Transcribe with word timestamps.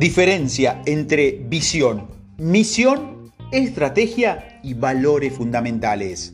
Diferencia 0.00 0.80
entre 0.86 1.32
visión, 1.46 2.06
misión, 2.38 3.30
estrategia 3.52 4.58
y 4.62 4.72
valores 4.72 5.34
fundamentales. 5.34 6.32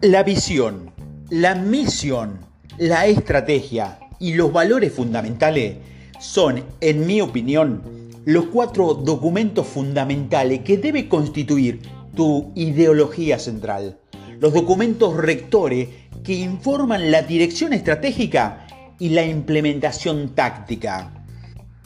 La 0.00 0.22
visión, 0.22 0.90
la 1.28 1.54
misión, 1.54 2.38
la 2.78 3.04
estrategia 3.04 3.98
y 4.18 4.32
los 4.32 4.54
valores 4.54 4.90
fundamentales 4.90 5.76
son, 6.18 6.64
en 6.80 7.06
mi 7.06 7.20
opinión, 7.20 7.82
los 8.24 8.46
cuatro 8.46 8.94
documentos 8.94 9.66
fundamentales 9.66 10.60
que 10.60 10.78
debe 10.78 11.10
constituir 11.10 11.82
tu 12.14 12.52
ideología 12.54 13.38
central. 13.38 13.98
Los 14.40 14.54
documentos 14.54 15.14
rectores 15.14 15.90
que 16.24 16.36
informan 16.36 17.10
la 17.10 17.20
dirección 17.20 17.74
estratégica 17.74 18.66
y 18.98 19.10
la 19.10 19.26
implementación 19.26 20.34
táctica. 20.34 21.17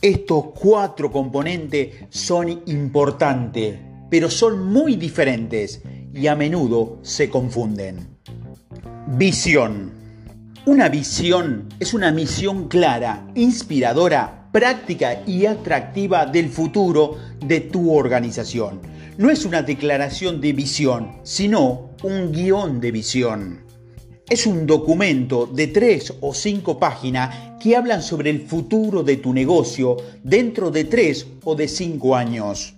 Estos 0.02 0.46
cuatro 0.60 1.12
componentes 1.12 1.94
son 2.10 2.64
importantes, 2.66 3.78
pero 4.10 4.28
son 4.28 4.72
muy 4.72 4.96
diferentes 4.96 5.80
y 6.12 6.26
a 6.26 6.34
menudo 6.34 6.98
se 7.02 7.30
confunden. 7.30 8.18
Visión. 9.16 9.92
Una 10.66 10.88
visión 10.88 11.68
es 11.78 11.94
una 11.94 12.10
misión 12.10 12.66
clara, 12.66 13.28
inspiradora, 13.36 14.48
práctica 14.50 15.22
y 15.24 15.46
atractiva 15.46 16.26
del 16.26 16.48
futuro 16.48 17.18
de 17.38 17.60
tu 17.60 17.92
organización. 17.92 18.80
No 19.18 19.30
es 19.30 19.44
una 19.44 19.62
declaración 19.62 20.40
de 20.40 20.52
visión, 20.52 21.12
sino 21.22 21.90
un 22.02 22.32
guion 22.32 22.80
de 22.80 22.90
visión. 22.90 23.71
Es 24.32 24.46
un 24.46 24.66
documento 24.66 25.44
de 25.44 25.66
tres 25.66 26.14
o 26.22 26.32
cinco 26.32 26.78
páginas 26.78 27.58
que 27.60 27.76
hablan 27.76 28.00
sobre 28.00 28.30
el 28.30 28.40
futuro 28.40 29.02
de 29.02 29.18
tu 29.18 29.34
negocio 29.34 29.98
dentro 30.22 30.70
de 30.70 30.84
tres 30.84 31.26
o 31.44 31.54
de 31.54 31.68
cinco 31.68 32.16
años. 32.16 32.72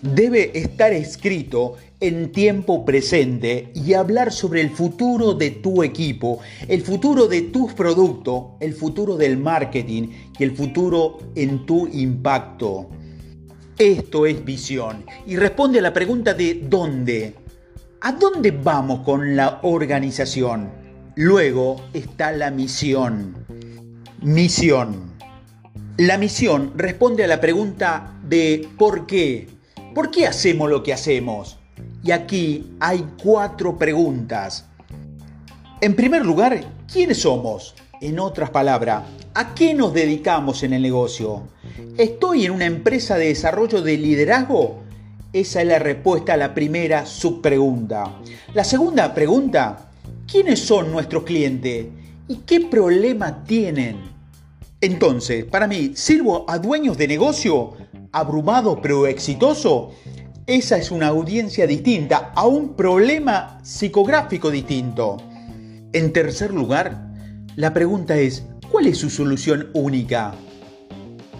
Debe 0.00 0.58
estar 0.58 0.94
escrito 0.94 1.74
en 2.00 2.32
tiempo 2.32 2.82
presente 2.86 3.72
y 3.74 3.92
hablar 3.92 4.32
sobre 4.32 4.62
el 4.62 4.70
futuro 4.70 5.34
de 5.34 5.50
tu 5.50 5.82
equipo, 5.82 6.38
el 6.66 6.80
futuro 6.80 7.28
de 7.28 7.42
tus 7.42 7.74
productos, 7.74 8.52
el 8.60 8.72
futuro 8.72 9.18
del 9.18 9.36
marketing 9.36 10.08
y 10.38 10.44
el 10.44 10.56
futuro 10.56 11.18
en 11.34 11.66
tu 11.66 11.88
impacto. 11.88 12.88
Esto 13.76 14.24
es 14.24 14.42
visión 14.42 15.04
y 15.26 15.36
responde 15.36 15.78
a 15.78 15.82
la 15.82 15.92
pregunta 15.92 16.32
de 16.32 16.54
¿dónde? 16.54 17.34
¿A 18.00 18.12
dónde 18.12 18.50
vamos 18.50 19.00
con 19.00 19.36
la 19.36 19.60
organización? 19.62 20.85
Luego 21.18 21.76
está 21.94 22.30
la 22.30 22.50
misión. 22.50 23.34
Misión. 24.20 25.14
La 25.96 26.18
misión 26.18 26.74
responde 26.76 27.24
a 27.24 27.26
la 27.26 27.40
pregunta 27.40 28.12
de 28.22 28.68
¿por 28.76 29.06
qué? 29.06 29.48
¿Por 29.94 30.10
qué 30.10 30.26
hacemos 30.26 30.68
lo 30.68 30.82
que 30.82 30.92
hacemos? 30.92 31.58
Y 32.04 32.10
aquí 32.10 32.70
hay 32.80 33.02
cuatro 33.22 33.78
preguntas. 33.78 34.66
En 35.80 35.96
primer 35.96 36.22
lugar, 36.22 36.62
¿quiénes 36.92 37.22
somos? 37.22 37.74
En 38.02 38.20
otras 38.20 38.50
palabras, 38.50 39.04
¿a 39.32 39.54
qué 39.54 39.72
nos 39.72 39.94
dedicamos 39.94 40.64
en 40.64 40.74
el 40.74 40.82
negocio? 40.82 41.44
¿Estoy 41.96 42.44
en 42.44 42.50
una 42.50 42.66
empresa 42.66 43.16
de 43.16 43.28
desarrollo 43.28 43.80
de 43.80 43.96
liderazgo? 43.96 44.82
Esa 45.32 45.62
es 45.62 45.66
la 45.66 45.78
respuesta 45.78 46.34
a 46.34 46.36
la 46.36 46.52
primera 46.52 47.06
subpregunta. 47.06 48.18
La 48.52 48.64
segunda 48.64 49.14
pregunta, 49.14 49.86
¿quiénes 50.26 50.60
son 50.60 50.90
nuestros 50.92 51.24
clientes? 51.24 51.86
¿Y 52.28 52.36
qué 52.38 52.60
problema 52.60 53.44
tienen? 53.44 53.96
Entonces, 54.80 55.44
para 55.44 55.66
mí, 55.66 55.92
¿sirvo 55.94 56.44
a 56.48 56.58
dueños 56.58 56.98
de 56.98 57.08
negocio? 57.08 57.74
¿Abrumado 58.12 58.80
pero 58.82 59.06
exitoso? 59.06 59.92
Esa 60.46 60.76
es 60.76 60.90
una 60.90 61.08
audiencia 61.08 61.66
distinta 61.66 62.32
a 62.34 62.46
un 62.46 62.74
problema 62.74 63.58
psicográfico 63.62 64.50
distinto. 64.50 65.16
En 65.92 66.12
tercer 66.12 66.52
lugar, 66.52 67.14
la 67.56 67.72
pregunta 67.72 68.16
es, 68.16 68.44
¿cuál 68.70 68.86
es 68.86 68.98
su 68.98 69.10
solución 69.10 69.70
única? 69.72 70.34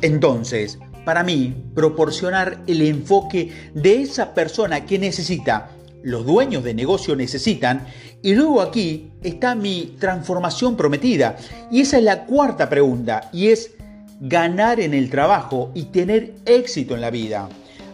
Entonces, 0.02 0.78
para 1.04 1.22
mí, 1.22 1.54
proporcionar 1.74 2.62
el 2.66 2.82
enfoque 2.82 3.52
de 3.74 4.02
esa 4.02 4.34
persona 4.34 4.86
que 4.86 4.98
necesita, 4.98 5.70
los 6.02 6.24
dueños 6.24 6.64
de 6.64 6.74
negocio 6.74 7.16
necesitan, 7.16 7.86
y 8.22 8.34
luego 8.34 8.60
aquí 8.60 9.10
está 9.22 9.54
mi 9.54 9.96
transformación 9.98 10.76
prometida. 10.76 11.36
Y 11.70 11.80
esa 11.80 11.98
es 11.98 12.04
la 12.04 12.24
cuarta 12.26 12.68
pregunta, 12.68 13.28
y 13.32 13.48
es 13.48 13.72
ganar 14.20 14.80
en 14.80 14.94
el 14.94 15.10
trabajo 15.10 15.70
y 15.74 15.84
tener 15.84 16.34
éxito 16.46 16.94
en 16.94 17.00
la 17.00 17.10
vida. 17.10 17.48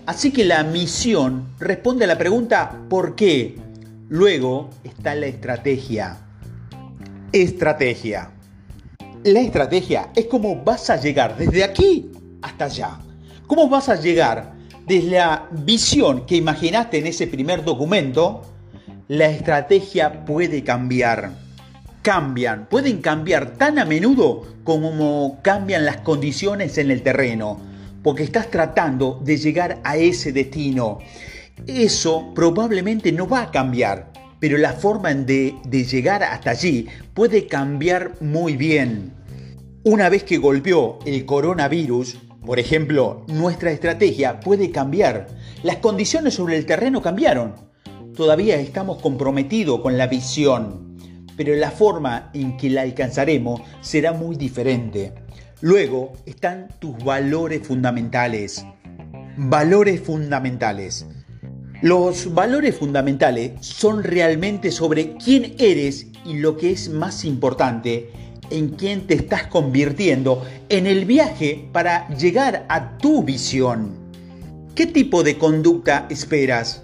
Así 0.07 0.33
que 0.33 0.45
la 0.45 0.65
misión 0.65 1.47
responde 1.59 2.05
a 2.05 2.09
la 2.09 2.19
pregunta 2.19 2.81
¿por 2.89 3.15
qué? 3.15 3.57
Luego 4.09 4.71
está 4.85 5.15
la 5.15 5.27
estrategia. 5.27 6.19
Estrategia. 7.33 8.31
La 9.25 9.41
estrategia 9.41 10.11
es 10.17 10.27
cómo 10.27 10.63
vas 10.65 10.91
a 10.91 10.97
llegar 10.97 11.37
desde 11.37 11.63
aquí 11.63 12.11
hasta 12.43 12.65
allá. 12.65 12.99
¿Cómo 13.47 13.69
vas 13.69 13.89
a 13.89 13.95
llegar 13.95 14.53
desde 14.87 15.11
la 15.11 15.49
visión 15.51 16.27
que 16.27 16.37
imaginaste 16.37 16.99
en 16.99 17.07
ese 17.07 17.27
primer 17.27 17.65
documento? 17.65 18.43
La 19.09 19.27
estrategia 19.27 20.25
puede 20.25 20.65
cambiar. 20.65 21.33
Cambian, 22.03 22.67
pueden 22.69 23.01
cambiar 23.01 23.55
tan 23.55 23.79
a 23.79 23.85
menudo 23.85 24.45
como 24.65 25.39
cambian 25.43 25.85
las 25.85 25.99
condiciones 25.99 26.79
en 26.79 26.91
el 26.91 27.03
terreno, 27.03 27.61
porque 28.03 28.25
estás 28.25 28.51
tratando 28.51 29.21
de 29.23 29.37
llegar 29.37 29.81
a 29.85 29.97
ese 29.97 30.33
destino. 30.33 30.99
Eso 31.67 32.33
probablemente 32.35 33.13
no 33.13 33.29
va 33.29 33.43
a 33.43 33.51
cambiar, 33.51 34.11
pero 34.41 34.59
la 34.59 34.73
forma 34.73 35.15
de, 35.15 35.55
de 35.65 35.85
llegar 35.85 36.25
hasta 36.25 36.51
allí 36.51 36.89
puede 37.15 37.47
cambiar 37.47 38.13
muy 38.21 38.57
bien. 38.57 39.13
Una 39.85 40.09
vez 40.09 40.25
que 40.25 40.39
golpeó 40.39 40.99
el 41.07 41.25
coronavirus, 41.25 42.19
por 42.45 42.59
ejemplo, 42.59 43.25
nuestra 43.29 43.71
estrategia 43.71 44.41
puede 44.41 44.71
cambiar. 44.73 45.29
Las 45.63 45.77
condiciones 45.77 46.35
sobre 46.35 46.57
el 46.57 46.67
terreno 46.67 47.01
cambiaron. 47.01 47.55
Todavía 48.17 48.57
estamos 48.57 49.01
comprometidos 49.01 49.81
con 49.81 49.97
la 49.97 50.09
visión, 50.09 50.97
pero 51.37 51.55
la 51.55 51.71
forma 51.71 52.31
en 52.35 52.57
que 52.57 52.69
la 52.69 52.83
alcanzaremos 52.83 53.63
será 53.81 54.13
muy 54.13 54.37
diferente. 54.37 55.15
Luego 55.61 56.13
están 56.27 56.69
tus 56.81 57.03
valores 57.05 57.67
fundamentales. 57.67 58.67
Valores 59.37 60.01
fundamentales. 60.01 61.07
Los 61.81 62.35
valores 62.35 62.77
fundamentales 62.77 63.53
son 63.61 64.03
realmente 64.03 64.71
sobre 64.73 65.17
quién 65.17 65.55
eres 65.59 66.09
y 66.25 66.39
lo 66.39 66.57
que 66.57 66.71
es 66.71 66.89
más 66.89 67.25
importante, 67.25 68.11
en 68.53 68.71
quién 68.71 69.07
te 69.07 69.15
estás 69.15 69.47
convirtiendo 69.47 70.45
en 70.69 70.87
el 70.87 71.05
viaje 71.05 71.69
para 71.73 72.09
llegar 72.17 72.67
a 72.69 72.99
tu 72.99 73.23
visión. 73.23 73.91
¿Qué 74.75 74.87
tipo 74.87 75.23
de 75.23 75.39
conducta 75.39 76.07
esperas? 76.11 76.83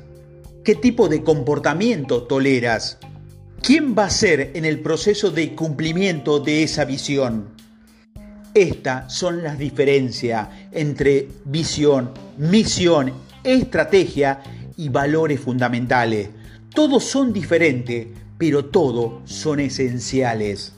¿Qué 0.65 0.75
tipo 0.75 1.09
de 1.09 1.23
comportamiento 1.23 2.25
toleras? 2.25 2.99
¿Quién 3.63 3.95
va 3.97 4.05
a 4.05 4.11
ser 4.11 4.53
en 4.55 4.65
el 4.65 4.81
proceso 4.81 5.31
de 5.31 5.55
cumplimiento 5.55 6.41
de 6.41 6.63
esa 6.63 6.85
visión? 6.85 7.49
Estas 8.55 9.15
son 9.15 9.43
las 9.43 9.59
diferencias 9.59 10.49
entre 10.73 11.29
visión, 11.45 12.11
misión, 12.39 13.13
estrategia 13.45 14.41
y 14.77 14.89
valores 14.89 15.41
fundamentales. 15.41 16.31
Todos 16.75 17.05
son 17.05 17.33
diferentes, 17.33 18.07
pero 18.37 18.67
todos 18.67 19.31
son 19.31 19.61
esenciales. 19.61 20.78